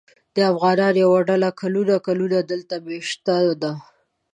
د 0.35 0.37
افغانانو 0.51 0.99
یوه 1.03 1.19
ډله 1.29 1.49
کلونه 1.61 1.93
کلونه 2.07 2.37
دلته 2.51 2.75
مېشته 2.87 3.35
ده. 3.61 3.73